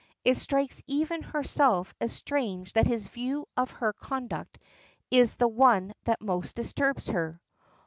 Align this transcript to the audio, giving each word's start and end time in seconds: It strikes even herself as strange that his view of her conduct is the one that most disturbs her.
It 0.25 0.35
strikes 0.35 0.81
even 0.87 1.21
herself 1.21 1.93
as 2.01 2.11
strange 2.11 2.73
that 2.73 2.87
his 2.87 3.07
view 3.09 3.47
of 3.55 3.69
her 3.69 3.93
conduct 3.93 4.57
is 5.11 5.35
the 5.35 5.47
one 5.47 5.93
that 6.05 6.21
most 6.23 6.55
disturbs 6.55 7.05
her. 7.09 7.39